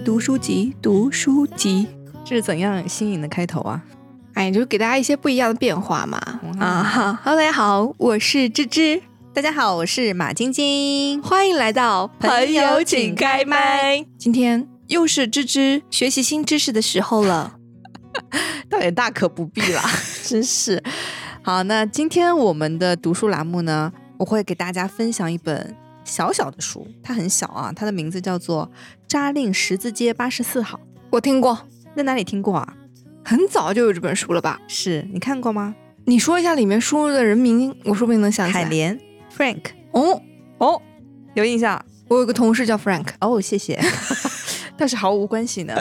[0.00, 1.86] 读书集，读书集。
[2.24, 3.82] 这是怎样新颖的开头啊？
[4.34, 6.18] 哎，就是给大家一些不一样的变化嘛。
[6.58, 9.00] 啊哈，Hello，大家好，我是芝芝，
[9.32, 14.04] 大家好，我是马晶晶，欢迎来到朋友请开麦。
[14.18, 17.56] 今天又是芝芝学习新知识的时候了，
[18.68, 19.82] 倒也大可不必啦，
[20.24, 20.82] 真是。
[21.42, 28.66] 好，那今天我们的读书栏目呢，我会给大家分享一本小小的书，它很小啊，它的名字叫做
[29.14, 30.76] 《扎令十字街八十四号》，
[31.10, 31.56] 我听过，
[31.96, 32.74] 在哪里听过啊？
[33.24, 34.60] 很早就有这本书了吧？
[34.66, 35.72] 是你看过吗？
[36.06, 38.64] 你说一下里面输入的人名，我说不定能想起来。
[38.64, 38.98] 海莲
[39.32, 39.60] ，Frank，
[39.92, 40.20] 哦
[40.58, 40.82] 哦，
[41.34, 41.80] 有印象？
[42.08, 43.80] 我有个同事叫 Frank，哦，谢谢，
[44.76, 45.76] 但是毫无关系呢。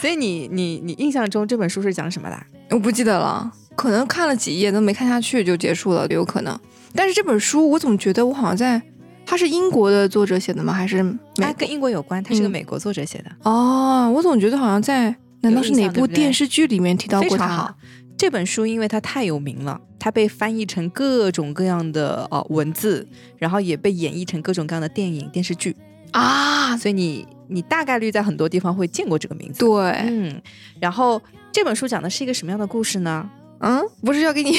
[0.00, 2.40] 所以你你你印象中这本书是讲什么的？
[2.70, 6.56] 我不记得了，可能看了几页都没看下去就结束了，有可能。
[6.94, 8.80] 但是这本书我总觉得我好像在，
[9.26, 10.72] 它是英国的作者写的吗？
[10.72, 11.18] 还是美？
[11.38, 17.74] 它跟英国有关，它是个嗯美国作者写的，哦，我总觉得好像在，难道是哪部电视剧里面提到过它？
[18.16, 25.76] 这本书因为它太有名了，它被翻译成各种各样的呃文字，然后也被演绎成各种各样的电影、电视剧，
[26.12, 29.58] 啊，所以你你大概率在很多地方会见过这个名字。
[29.58, 30.40] 对，嗯，
[30.80, 31.20] 然后
[31.52, 33.28] 这本书讲的是一个什么样的故事呢？
[33.58, 34.58] 嗯，不是要给你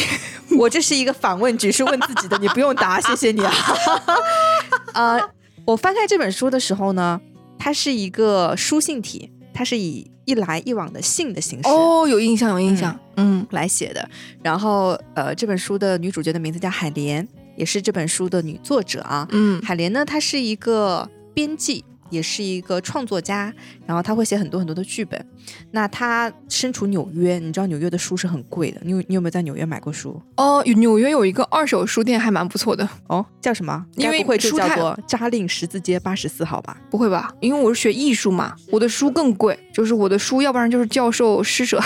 [0.58, 3.52] 我这是一个反问句，是问自己的，你不用答，谢谢你啊。
[4.98, 5.22] 呃，
[5.64, 7.22] 我翻开这本书的时候呢，
[7.59, 11.70] 它是一个书信体，它是以一来一往的信的形式。
[11.70, 14.09] 哦，有印象，有印象，嗯来写的。
[14.42, 17.25] 然后，呃，这本书的女主角的名字叫海莲，
[17.56, 19.28] 也是这本书的女作者啊。
[19.31, 23.53] 嗯海莲呢，她是一个编辑，也是一个创作家，
[23.86, 25.25] 然后他会写很多很多的剧本。
[25.72, 30.22] 那他身处纽约，你知道纽约的书是很贵的，你有你有没有在纽约买过书？
[30.35, 32.88] 哦，纽约有一个二手书店，还蛮不错的。
[33.07, 33.85] 哦，叫什么？
[33.96, 36.78] 因为该不会就叫做扎令十字街八十四号吧？
[36.90, 37.34] 不会吧？
[37.40, 41.81] 因为我是学艺术嘛，我的书更贵，就是我的书，要不然就是教授施舍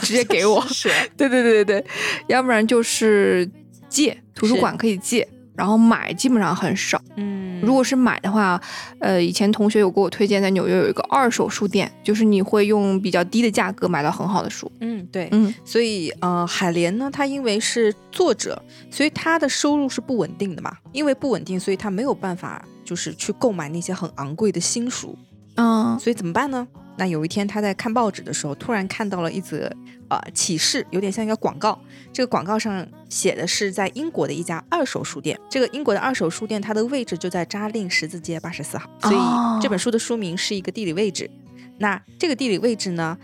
[0.00, 1.86] 直接给我，是 对对对对对，
[2.28, 3.48] 要不然就是
[3.88, 7.00] 借，图书馆可以借，然后买基本上很少。
[7.16, 8.60] 嗯如果是买的话，
[8.98, 14.70] 呃，以前同学有给我推荐，在纽约有一个二手书店，就是你会用比较低的价格买到很好的书。
[14.80, 18.60] 嗯对，嗯，所以呃，海莲呢，她因为是作者，
[18.90, 20.76] 所以她的收入是不稳定的嘛。
[20.90, 25.16] 因为不稳定，所以她没有办法就是去购买那些很昂贵的新书。
[25.54, 26.66] 嗯所以怎么办呢？
[26.96, 29.70] 那有一天他在看报纸的时候，突然看到了一则
[30.08, 31.78] 呃启示，有点像一个广告。
[32.12, 35.38] 这个广告上写的是在英国的一家二手书店。
[35.48, 38.88] 这个英国的二手书店，它的位置就在扎令十字街八十四号。
[39.00, 41.30] 所哦以这本书的书名是一个地理位置。
[41.78, 43.16] 那这个地理位置呢，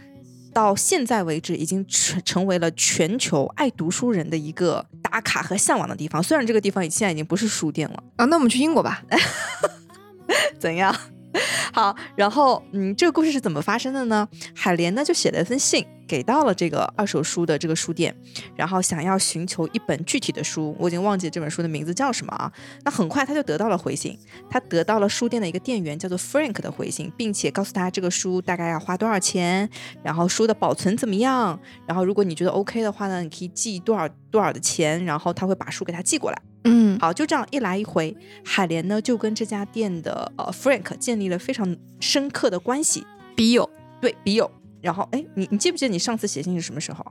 [0.54, 6.22] 到现在为止已经成成为了全球爱读书人的一个打卡和向往的地方。
[6.22, 9.02] 虽然这个地方现在已经不是书店了，啊，那我们去英国吧。
[10.58, 10.94] 怎样？
[11.72, 14.26] 好，然后嗯，这个故事是怎么发生的呢？
[14.54, 18.14] 海莲呢就写了一封信给到了这个二手书的这个书店，
[18.56, 22.50] 然后想要寻求一本具体的书，我已经忘记这本书的名字叫什么啊。
[22.82, 24.18] 那很快他就得到了回信，
[24.48, 29.68] 他得到了书店的一个店员叫做 Frank 的回信，并且告诉他这个书大概要花多少钱，
[30.02, 36.42] 然后书的保存怎么样，然后如果你觉得 OK 的话呢，你可以寄多少多少的钱，然后他会把书给他寄过来。
[36.68, 43.68] 嗯，好，就这样一来一回，海莲呢就跟这家店的呃 Frank 建立了非常深刻的关系，笔友。
[44.00, 44.50] 对笔友。
[44.80, 47.04] 然后，哎，你你记不记得你上次写信是什么时候？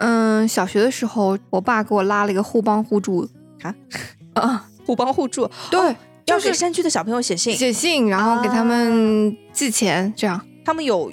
[0.00, 3.26] 嗯，小学的时候，我爸给我拉了一个互帮互助
[3.62, 3.74] 啊
[4.34, 5.80] 啊，互帮互助，对，
[6.26, 10.38] 要就是给山区的小朋友写信，写信，然后给他们寄钱，这样。
[10.62, 11.10] 他们有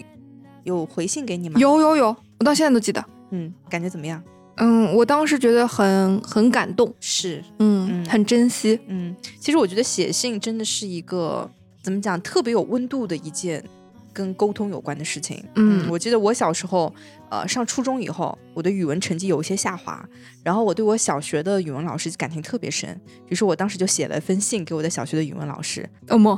[0.63, 3.03] 有回信给你吗？，有有有，我到现在都记得。
[3.31, 4.21] 嗯，感觉怎么样？
[4.57, 8.79] 嗯，我当时觉得很很感动，是，嗯，嗯很珍惜。
[8.87, 11.49] 嗯，其实我觉得写信真的是一个
[11.81, 13.63] 怎么讲，特别有温度的一件
[14.11, 15.43] 跟沟通有关的事情。
[15.55, 16.93] 嗯我记得我小时候，
[17.29, 20.03] 呃，上初中以后，我的语文成绩有一些下滑，
[20.43, 22.99] 然后我对我小学的语文老师感情特别深，
[23.29, 26.37] 于是我当时就写了一封信给我的小学的语文老师，哦莫，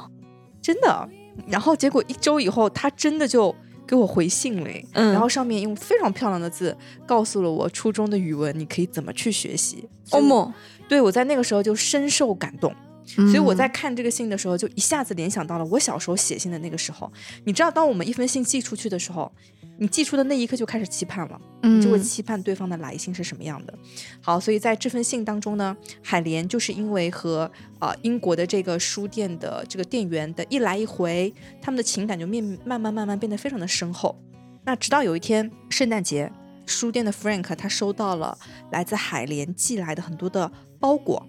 [0.62, 1.10] 真的。
[1.48, 3.56] 然后结果一周以后，他真的就
[3.90, 6.78] 给我回信嘞，嗯然后上面用非常漂亮的字
[7.08, 9.90] 告诉了我初中的语文你可以怎么去学习。
[10.12, 10.54] 哦莫，
[10.88, 12.72] 对我在那个时候就深受感动。
[13.04, 17.12] 所所以我在看这个信的时候，就一下子联想到了我小时候写信的那个时候。
[17.46, 19.32] 你知道，当我们一封信寄出去的时候，
[19.80, 23.74] 你寄出的那一刻就开始期盼了，嗯就会期盼对方的来信是什么样的。
[24.22, 27.50] 好，所以在这封信当中呢，海莲就是因为和
[27.80, 34.16] 呃英国的这个书店的这个店员的一来一回，他们的情感就面慢慢慢慢变得非常的深厚。
[34.66, 36.30] 那直到有一天圣诞节，
[36.66, 38.38] 书店的 Frank 他收到了
[38.72, 41.26] 来自海莲寄来的很多的包裹。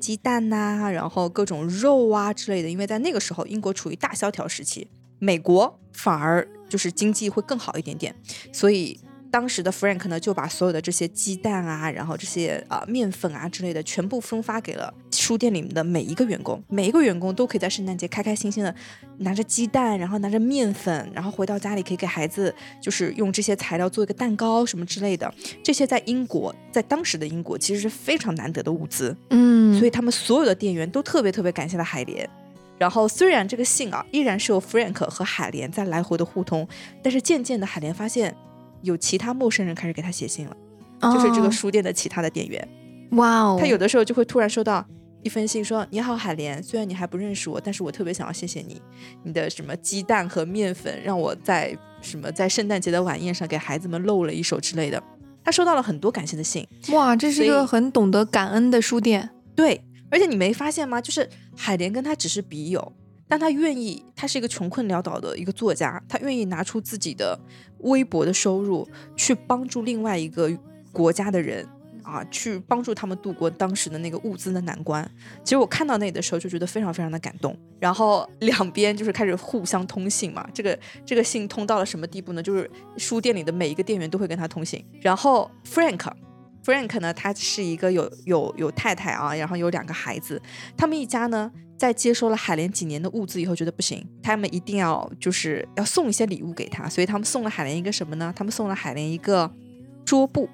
[0.00, 4.88] 鸡蛋呐、然后各种肉啊之类的，因为在那个时候英国处于大萧条时期，
[5.22, 8.12] 美国反而就是经济会更好一点点，
[8.52, 8.98] 所以。
[9.32, 16.62] 当时的 Frank 呢，就把所有的这些鸡蛋啊，然后这些啊面粉啊之类的，全部分发给了书店里面的每一个员工。
[16.68, 18.74] 每一个员工都可以在圣诞节开开心心的
[19.20, 25.32] 拿着鸡蛋，然后拿着面粉，然后回到家里可以给孩子，就是用这些材料做一个蛋糕什么之类的。
[25.64, 29.16] 这些在英国，在当时的英国其实是非常难得的物资。
[29.30, 32.28] 嗯，所以他们所有的店员都特别特别感谢了海莲。
[32.82, 36.66] 然后虽然这个信啊依然是由 Frank 和海莲在来回的互通，
[37.02, 38.34] 但是渐渐的海莲发现。
[38.82, 40.56] 有其他陌生人开始给他写信了，
[41.02, 42.68] 就是这个书店的其他的店员。
[43.12, 43.56] 哇哦！
[43.60, 44.84] 他有的时候就会突然收到
[45.22, 48.82] 一封信，说：“你好，海莲，虽然你还不认识我，但是我特别想要谢谢你，
[49.22, 55.00] 你的什么鸡蛋和面粉，让我在什么在圣诞节的晚宴上给孩子们露了一手之类的。”
[55.44, 56.66] 他收到了很多感谢的信。
[56.90, 59.30] 哇，这是一个很懂得感恩的书店。
[59.54, 59.80] 对，
[60.12, 61.00] 而且你没发现吗？
[61.00, 62.92] 就是海莲跟他只是笔友。
[63.26, 67.38] 但他愿意，他是一个穷困潦倒的一个作家，他愿意拿出自己的
[67.78, 68.86] 微薄的收入
[69.16, 70.52] 去帮助另外一个
[70.92, 71.66] 国家的人
[72.02, 75.10] 啊，去帮助他们度过当时的那个物资的难关。
[75.42, 77.56] 其实我看到那里的时候就觉得非常非常的感动。
[77.80, 82.42] 然后两边就是开始互相通信嘛，这个这个信通到了什么地步呢？
[82.42, 84.84] 就是书店里的每一个店员都会跟他通信。
[85.00, 86.06] 然后 Frank
[86.64, 90.40] Frank 呢，他是一个有有有太太啊，然后有两个孩子，
[90.76, 91.50] 他们一家呢。
[91.78, 98.32] 在接收了海莲几年的物资以后，觉得不行，他们一定要就是要送一些礼物给他，所以他们送了海莲一个什么呢？
[98.36, 99.52] 他们送了海莲一个
[100.04, 100.48] 桌布，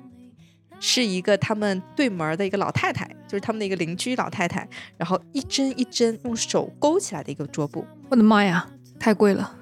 [0.81, 4.67] 是一个他们对门的一个老太太，就是他们的一个邻居老太太，
[4.97, 7.85] 然后一针一针用手勾起来的一个桌布。
[8.09, 8.67] 我的妈呀，
[8.99, 9.55] 太贵了！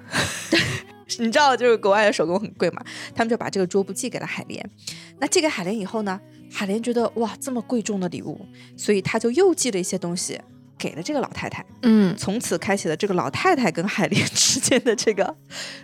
[1.19, 2.83] 你知道，就是国外的手工很贵嘛，
[3.15, 4.69] 他们就把这个桌布寄给了海莲。
[5.19, 6.19] 那寄给海莲以后呢，
[6.51, 8.39] 海莲觉得哇，这么贵重的礼物，
[8.75, 10.39] 所以他就又寄了一些东西。
[10.79, 15.35] 给了这个老太太，嗯，从此开启了这个老太太跟海莲 之间的这个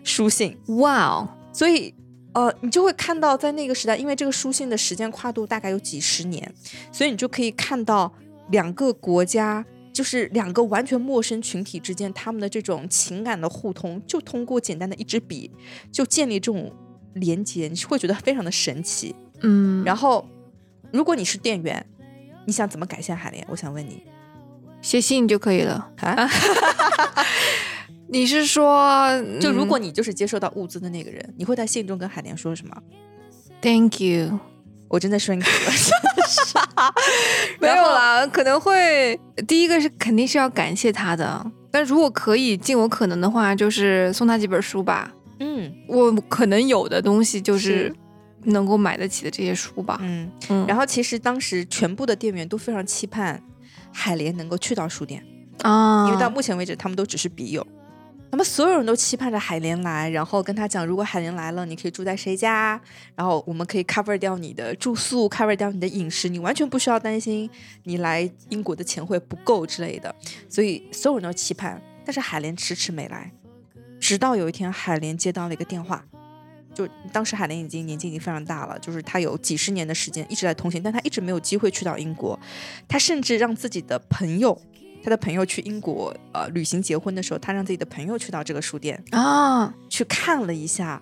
[0.03, 0.55] 书信。
[0.77, 1.27] 哇哦！
[1.51, 1.91] 所以，
[2.33, 6.53] 呃，你就会看到，在那个时代，因为这个书信的时间跨度大概有几十年，
[6.91, 8.13] 所以你就可以看到
[8.51, 15.51] 两个国家，就是两个完全陌生群体之间，他们的这种情感的互通，就通过简单的一支笔，
[15.91, 16.69] 就建立这种
[17.13, 19.15] 连接，你是会觉得非常的神奇。
[19.41, 20.27] 嗯，然后，
[20.91, 21.85] 如果你是店员，
[22.45, 23.45] 你想怎么感谢海莲？
[23.49, 24.03] 我想问你。
[24.81, 26.29] 写信就可以了啊！
[28.09, 29.07] 你是说，
[29.39, 32.75] 就如果你就是接收到物资的那个人，你会在信中跟海莲说什么
[33.61, 34.37] ？Thank you，
[34.89, 35.47] 我真的说你了，
[37.59, 37.75] 没有。
[37.75, 45.11] 啦，可能会第一个是肯定是要感谢他的，但如果可以尽我可能的话，就是送他几本书吧。
[45.39, 47.93] 嗯，我可能有的东西就是。
[48.45, 49.97] 能够买得起的这些书吧。
[50.01, 50.29] 嗯。
[50.49, 53.41] 嗯，然后其实当时全部的店员都非常期盼。
[53.93, 55.23] 海莲能够去到书店
[55.61, 57.65] 啊，因为到目前为止他们都只是笔友，
[58.33, 62.81] 他们所有人都期盼着海莲来，然后跟他讲，如果海莲来了，你可以住在谁家，
[63.13, 67.47] 然后我们可以 cover 掉你的住宿，cover 掉你的饮食，你完全不需要担心
[67.83, 70.15] 你来英国的钱会不够之类的，
[70.49, 73.31] 所以所有人都期盼，但是海莲迟迟没来，
[73.99, 76.03] 直到有一天海莲接到了一个电话。
[76.73, 82.39] 就当时海莲已经年纪已经非常大了，就是她有几十年的时间一直在通行，但她一直没有机会去到英国。
[82.87, 84.59] 她甚至让自己的朋友，
[85.03, 91.01] 他的朋友去英国呃旅行结婚的时候，他让自己的朋友去到这个书店啊去看了一下，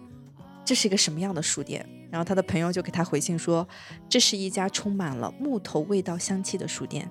[0.66, 1.88] 这是一个什么样的书店。
[2.10, 3.66] 然后他的朋友就给他回信说，
[4.10, 7.10] 这是一家充满了木头味道香气的书店，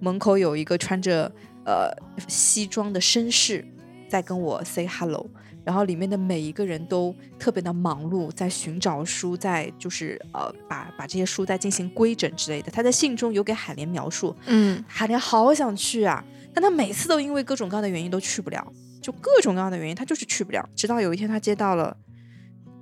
[0.00, 1.30] 门口有一个穿着
[1.66, 1.90] 呃
[2.28, 3.62] 西装的绅士
[4.08, 5.28] 在跟我 say hello。
[5.64, 12.70] 然后里面的每一个人都特别的忙碌，在寻找书，在就是呃把把这些书在进行规整之类的。
[12.70, 20.68] 他在信中有给海莲描述，嗯，海莲好想去啊，但他每次都因为各种各样的原因都去不了，就各种各样的原因，他就是去不了。
[20.74, 21.96] 直到有一天，他接到了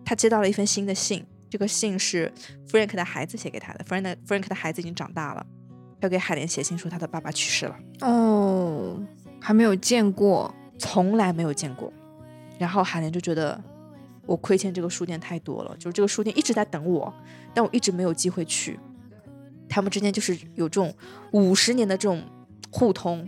[0.05, 2.33] 他接到了一封新的信，这个信是
[2.71, 5.45] Frank 的孩子写给他的，Frank Frank 的孩子已经长大了，
[6.01, 7.77] 要给海莲写信说他的爸爸去世了。
[8.01, 8.99] 哦，
[9.41, 11.93] 还没有见过，从来没有见过。
[12.61, 13.59] 然后海莲就觉得
[14.27, 17.11] 我亏欠这个书店太多了，就是这个书店一直在等我，
[17.55, 18.79] 但我一直没有机会去。
[19.67, 20.95] 他们之间就是有这种
[21.33, 22.23] 五十年的这种
[22.71, 23.27] 互通，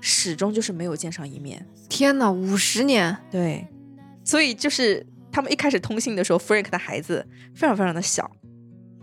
[0.00, 1.64] 始终就是没有见上一面。
[1.88, 3.16] 天哪，五十年！
[3.30, 3.68] 对，
[4.24, 7.24] 所以就是他们一开始通信的时候，Frank 的孩子
[7.54, 8.28] 非常非常的小，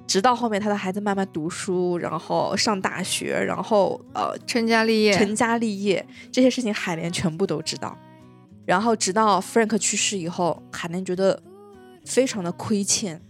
[0.05, 7.97] 直到后面他的孩子慢慢读书，然后上大学，然后呃成家立业，成家立业这些事情，海莲全部都知道。
[8.65, 11.41] 然后直到 Frank 去世以后，海莲觉得
[12.05, 13.21] 非常的亏欠，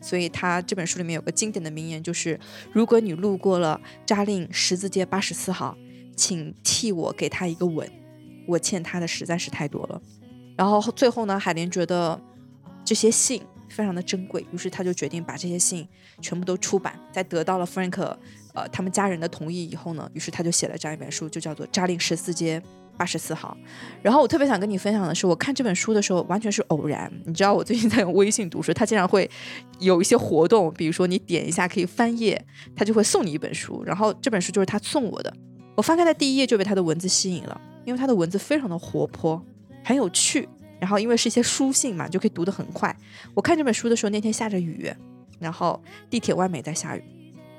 [0.00, 2.38] 所以他这本书里面有个经典的名言，就是
[2.72, 5.76] 如果你路过了扎令十字街八十四号，
[6.16, 7.88] 请替我给他一个吻，
[8.46, 10.02] 我欠他的实在是太多了。
[10.56, 12.20] 然后最后呢，海莲觉得
[12.84, 15.86] 这些信非常的珍贵，于是他就决定把这些信
[16.20, 16.98] 全部都出版。
[17.12, 17.98] 在得到了 Frank
[18.52, 22.60] 呃他们家人的同意以后呢，于是他就写了这样一本书，就叫做《扎令十四街
[22.96, 23.56] 八十四号》。
[24.02, 27.10] 然后我特别想跟你分享的是，我看这本书的时候完全是偶然。
[27.24, 29.30] 你知道我最近在用微信读书，它经常会
[29.78, 33.82] 有一些活动，比如说你点一下可以翻页，它就会送你一本书。
[33.84, 35.32] 然后这本书就是他送我的。
[35.76, 39.42] 我翻开的第一页就被他的文字吸引了，因为他的文字非常的活泼，
[39.84, 40.46] 很有趣。
[40.80, 42.94] 然后因为是一些书信嘛，就可以读得很快。
[43.34, 44.90] 我看这本书的时候，那天下着雨，
[45.38, 47.04] 然后地铁外面也在下雨。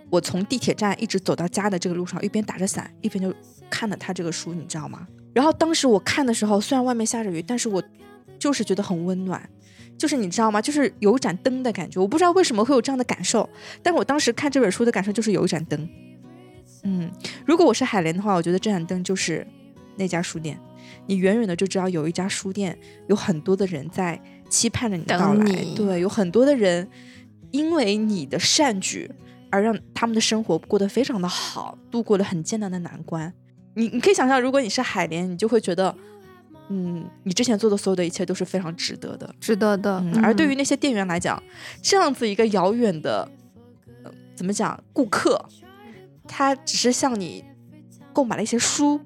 [0.09, 3.33] 我从地铁站一直走到家的这个路上，一边打着伞，一边就
[3.69, 5.07] 看了他这个书，你知道吗？
[5.33, 7.81] 然后当时我看的时候，虽然外面下着雨，但是我
[8.37, 9.49] 就是觉得很温暖，
[9.97, 10.61] 就是你知道吗？
[10.61, 11.99] 就是有一盏灯的感觉。
[11.99, 13.49] 我不知道为什么会有这样的感受，
[13.81, 15.87] 但我当时看这本书的感受就是有一盏灯。
[16.83, 17.09] 嗯，
[17.45, 19.47] 如果我是海莲的话，我觉得这盏灯就是
[19.95, 20.59] 那家书店。
[21.07, 25.45] 你远远的就知道有一家书店，有很多的人在期盼着你的到来。
[25.75, 26.87] 对，有很多的人
[27.51, 29.09] 因为你的善举
[29.49, 33.33] 而让他们的生活过得非常的好，度过了很艰难的难关。
[33.75, 35.95] 你你可以想象，如果你是海莲，你就会觉得，
[36.69, 40.03] 嗯，你之前做的所有的一切都是非常值得的，值得的。
[40.21, 41.41] 而对于那些店员来讲，
[41.81, 43.29] 这样子一个遥远的，
[44.35, 45.45] 怎么讲，顾客。
[46.27, 47.43] 他只是向你
[48.13, 49.01] 购买了一些书，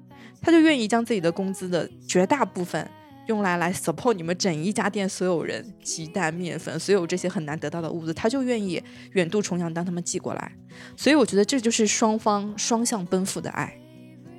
[0.46, 2.88] 他就愿意将自己的工资的绝大部分
[3.26, 8.80] 用来来 support 你们整一家店所有人，鸡蛋、面粉，所有这些很难得到的物资，他就愿意
[9.14, 10.52] 远渡重洋当他们寄过来。
[10.96, 13.76] 所以我觉得这就是双方双向奔赴的爱。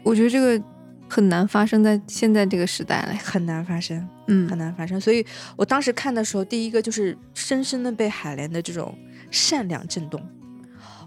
[0.02, 0.64] 我觉得这个
[1.10, 5.02] 很难发生在现在这个时代了，很难发生，嗯，很难发生。
[5.02, 5.26] 所以
[5.58, 8.98] 我当时看的时候，第一个就是深深的被海莲的这种
[9.30, 10.26] 善良震动。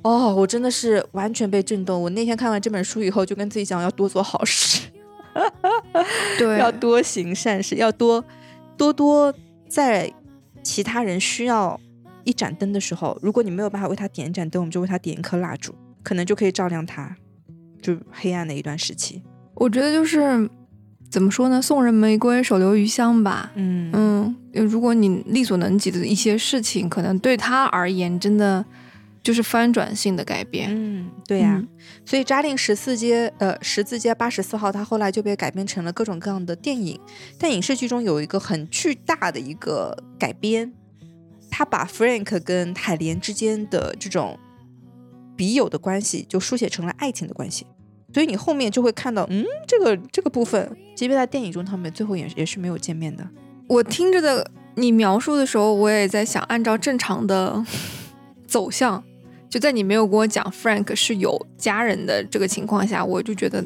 [0.02, 2.00] 哦，我真的是完全被震动。
[2.00, 4.88] 我那天看完这本书以后，就跟自己讲要多做好事，
[6.38, 8.24] 对，要多行善事，要多
[8.76, 9.34] 多多
[9.68, 10.12] 在
[10.62, 11.78] 其他人需要
[12.24, 17.16] 一盏灯的时候，如果你没有办法为他点一盏灯，我们就为他点一颗蜡烛，可能就可以照亮他
[17.80, 19.22] 就黑暗的一段时期。
[19.54, 20.48] 我觉得就是
[21.10, 23.52] 怎么说呢，送人玫瑰，手留余香吧。
[23.54, 28.64] 嗯嗯，如果你力所能及的一些事情，可能对他而言真的。
[29.22, 31.62] 就是翻转性的改变，嗯，对呀，
[32.06, 36.98] 所以扎令十四街，呃，十字街八十四号，它后来就被改编成了各种各样的电影。
[37.38, 40.72] 但影视剧中有一个很巨大的一个改编，
[41.50, 44.38] 他把 Frank 跟海莲之间的这种
[45.36, 47.66] 笔友的关系，就书写成了爱情的关系。
[48.14, 53.28] 所以你后面就会看到，嗯，这个这个部分，即便在电影中，他们最后也也是没有见面的。
[53.68, 57.62] 我听着的你描述的时候，我也在想，按照正常的
[58.48, 59.04] 走向。
[59.50, 63.62] 就在你没有跟我讲 Frank 是有家人的这个情况下，我就觉得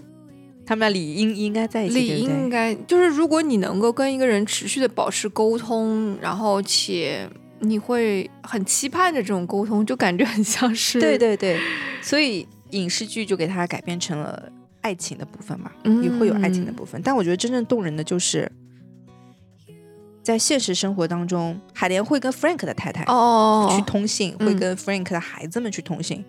[0.65, 1.95] 他们俩理应应该在一起。
[1.95, 7.29] 理应该就是，如果你能够跟一个人持续的保持沟通，然后且
[7.61, 11.61] 你会很期盼着这种沟通，就感觉很像是对对对。
[12.01, 14.51] 所以影视剧就给他改编成了
[14.81, 15.71] 爱情的部分嘛，
[16.03, 16.99] 也会有爱情的部分。
[17.05, 18.51] 但我觉得真正动人的就是。
[20.25, 26.25] 在现实生活当中，海莲会跟 Frank 的太太哦去通信，会跟 Frank 的孩子们去通信，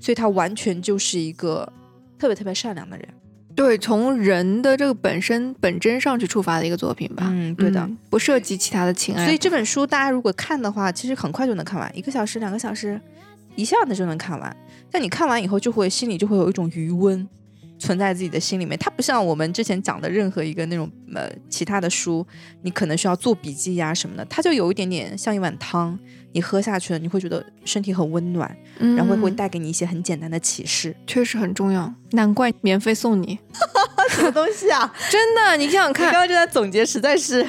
[0.00, 1.72] 所以他完全就是一个
[2.18, 3.06] 特别特别善良的人。
[3.54, 7.28] 对，从人的这个本身本真上去出发的一个作品吧。
[7.30, 9.24] 嗯，对的，不涉及其他的情爱。
[9.24, 13.00] 所以这本书大家如果看的话，其实很快就能看完，一个小时、两个小时，
[13.54, 14.54] 一下子就能看完。
[14.90, 17.26] 但你看完以后，就会心里就会有一种余温。
[17.78, 22.26] 存在自己的心里面，它不像我们之前讲的任何一个那种呃其他的书，
[22.62, 25.98] 你可能需要做笔记呀什么的，它就有一点点像一碗汤，
[26.32, 31.92] 你喝下去了，你会觉得身体很温暖，然后会带给你一些很简单的启示，确实很重要。
[32.12, 33.38] 难怪免费送你
[34.10, 34.92] 什么东西啊？
[35.10, 37.46] 真的，你想想看，刚刚这段总结实在是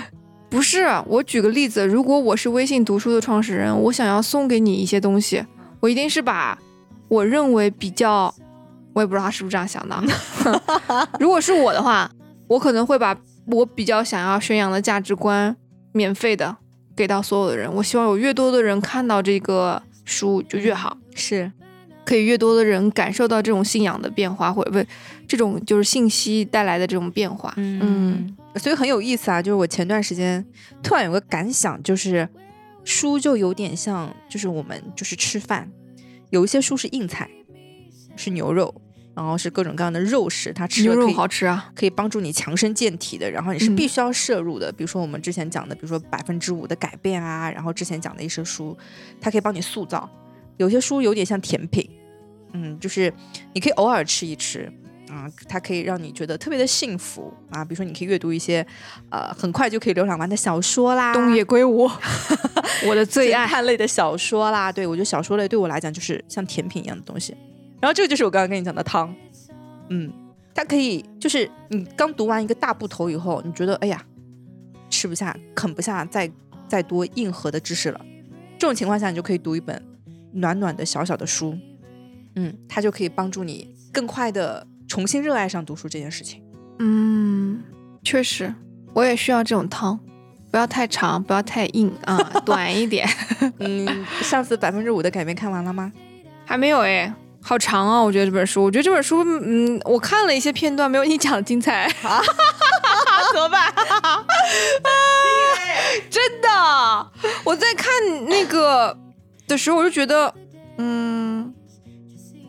[0.49, 0.85] 不是。
[1.05, 5.45] 我举个例子，如果我是微信读书的创始人，我想要送给你一些东西，
[5.79, 6.57] 我一定是把
[7.07, 8.33] 我认为比较。
[8.97, 9.95] 我也不知道他是不是这样想的。
[11.21, 12.09] 如果是我的话，
[12.47, 15.55] 我可能会把我比较想要宣扬的价值观
[15.91, 16.57] 免费的
[16.95, 17.71] 给到所有的人。
[17.71, 21.51] 我希望有越多的人看到这个书就越好，是
[22.03, 24.83] 可以越多的人感受到这种信仰的变化，或者不
[25.27, 27.53] 这种就是信息带来的这种变化。
[27.57, 29.39] 嗯，所以很有意思啊。
[29.39, 30.43] 就是我前段时间
[30.81, 32.27] 突然有个感想，就是
[32.83, 35.69] 书就有点像，就是我们就是吃饭，
[36.31, 37.29] 有一些书是硬菜，
[38.15, 38.73] 是牛肉。
[39.17, 43.29] 然后是各种各样的肉食，它吃牛肉好吃啊，可以帮助你强身健体的。
[43.31, 48.77] 然后你是必须要摄入的，比如说我们之前讲的，比如说百分之五的改变啊，然后之前讲的一些书，
[49.19, 50.07] 它可以帮你塑造。
[50.57, 51.89] 有些书有点像甜品，
[52.53, 53.11] 嗯，就是
[53.53, 54.71] 你可以偶尔吃一吃
[55.09, 57.65] 啊，啊，它可以让你觉得特别的幸福啊。
[57.65, 58.63] 比如说，你可以阅读一些
[59.09, 61.89] 呃很快就可以浏览完的小说啦， 东野圭吾，
[62.85, 63.47] 我的最爱。
[63.47, 67.35] 侦探类的小说啦，对我觉得小说类对我来讲就是像甜品一样的东西。
[67.79, 69.13] 然后这个就是我刚刚跟你讲的汤，
[69.89, 70.11] 嗯，
[70.53, 74.03] 它可以就是你刚读完一个大部头以后，你觉得哎呀
[74.89, 76.29] 吃不下、啃不下再
[76.67, 78.01] 再多硬核的知识了，
[78.57, 79.81] 这种情况下你就可以读一本
[80.31, 81.57] 暖暖的小小的书，
[82.35, 86.41] 嗯，它就可以帮助你更快的重新热爱上读书这件事情。
[86.79, 87.63] 嗯，
[88.03, 88.53] 确实，
[88.93, 89.99] 我也需要这种汤，
[90.49, 93.07] 不要太长，不要太硬啊， 短一点。
[93.59, 95.91] 嗯，上次百分之五的改变看完了吗？
[96.45, 97.13] 还没有哎。
[97.47, 98.01] 好长啊！
[98.01, 102.21] 我觉得这本书，我觉得这本书，嗯，我看了一些片段，没有你讲的精彩啊！
[103.33, 103.71] 怎么办？
[106.09, 106.49] 真的，
[107.45, 107.89] 我在看
[108.27, 108.97] 那个
[109.47, 110.33] 的时候，我就觉得，
[110.77, 111.53] 嗯，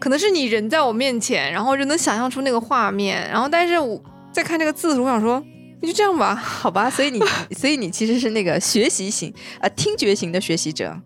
[0.00, 4.02] 可能是你人在我面前，然后就能想象出那个画面，然后但是我
[4.33, 5.40] 在看这个字的时候，我想说，
[5.81, 6.90] 你就这样吧，好吧。
[6.90, 7.21] 所以你，
[7.57, 11.00] 所以你其实是那个学习型，呃，听觉型的学习者，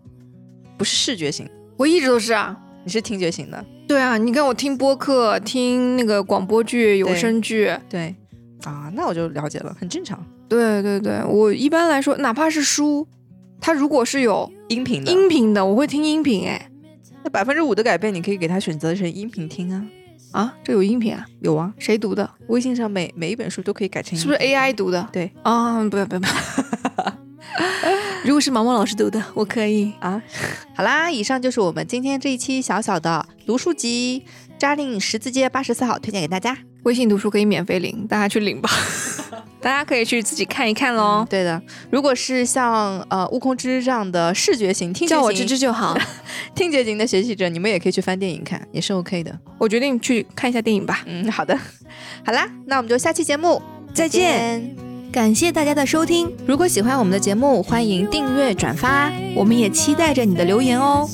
[0.79, 1.47] 不是视觉型。
[1.77, 2.57] 我一直都是啊。
[2.85, 8.15] 你是听觉型的，对啊，你看我听播客，听那个广播剧、有声剧，对，
[8.63, 10.25] 啊，那我就了解了，很正常。
[10.47, 13.07] 对对对，我一般来说，哪怕是书，
[13.59, 16.47] 它如果是有音频的，音频的，我会听音频。
[16.47, 16.69] 哎，
[17.23, 19.85] 那百分之五的改变，你可以给它选择成音频听啊。
[20.31, 21.25] 啊，这有音频啊？
[21.41, 22.29] 有啊，谁读的？
[22.47, 25.07] 微信上每每一本书都可以改成，是不是 AI 读的？
[25.11, 27.13] 对，啊，不要不要不要。
[28.23, 30.21] 如果是毛毛老师读的，我可以啊。
[30.75, 34.25] 好啦，以上就是我们今天这一期小小的读书集，
[34.57, 36.57] 扎令十字街八十四号推荐给大家。
[36.83, 38.69] 微信读书可以免费领，大家去领吧。
[39.61, 41.25] 大家可以去自己看一看喽。
[41.29, 45.97] 对的，如果是像呃悟空之之这样的视觉型、听觉型，叫我芝芝就好。
[46.53, 49.39] 听觉型的学习者，你们也可以去翻电影看，也是 OK 的。
[49.57, 51.03] 我决定去看一下电影吧。
[51.05, 51.57] 嗯，好的。
[52.25, 53.61] 好啦，那我们就下期节目
[53.93, 54.82] 再见。
[55.13, 56.35] 感谢大家的收听。
[56.47, 59.11] 如果喜欢我们的节目，欢迎订阅转发。
[59.35, 61.07] 我们也期待着你的留言哦。